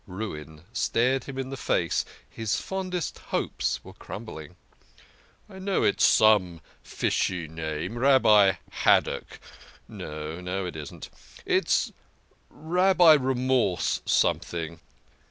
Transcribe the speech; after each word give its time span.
Ruin 0.07 0.63
stared 0.73 1.25
him 1.25 1.37
in 1.37 1.51
the 1.51 1.55
face 1.57 2.05
his 2.27 2.59
fondest 2.59 3.19
hopes 3.19 3.83
were 3.83 3.93
crumbling. 3.93 4.55
"I 5.47 5.59
know 5.59 5.83
its 5.83 6.03
some 6.07 6.59
fishy 6.81 7.47
name 7.47 7.99
Rabbi 7.99 8.53
Haddock 8.71 9.39
no 9.87 10.65
it 10.65 10.75
isn't. 10.75 11.11
It's 11.45 11.91
Rabbi 12.49 13.13
Remorse 13.13 14.01
something." 14.07 14.79